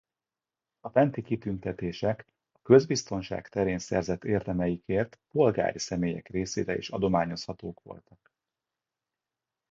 A 0.79 0.89
fenti 0.89 1.21
kitüntetések 1.21 2.25
a 2.51 2.59
közbiztonság 2.61 3.47
terén 3.49 3.79
szerzett 3.79 4.23
érdemeikért 4.23 5.19
polgári 5.27 5.79
személyek 5.79 6.27
részére 6.27 6.77
is 6.77 6.89
adományozhatók 6.89 7.83
voltak. 7.83 8.31